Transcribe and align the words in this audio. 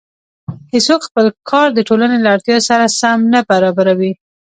هېڅوک 0.73 1.01
خپل 1.09 1.25
کار 1.49 1.67
د 1.73 1.79
ټولنې 1.87 2.17
له 2.21 2.29
اړتیا 2.35 2.57
سره 2.69 2.85
سم 2.99 3.19
نه 3.33 3.39
برابروي 3.49 4.11